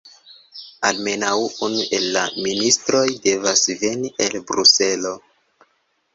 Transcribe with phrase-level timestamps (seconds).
[0.87, 1.33] Almenaŭ
[1.67, 5.15] unu el la ministroj devas veni el Bruselo.